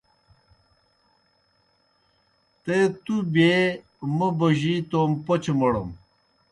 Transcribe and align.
تے 2.63 2.77
تُوْ 3.03 3.15
بیے 3.33 3.55
موْ 4.17 4.27
بوجِی 4.37 4.75
تومہ 4.89 5.17
پوْچہ 5.25 5.53
موڑَم۔ 5.59 5.89